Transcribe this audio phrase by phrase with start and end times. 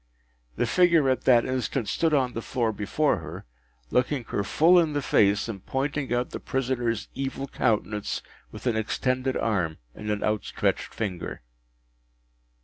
[0.55, 3.45] The figure at that instant stood on the floor before her,
[3.91, 8.75] looking her full in the face, and pointing out the prisoner’s evil countenance with an
[8.75, 11.43] extended arm and an outstretched finger.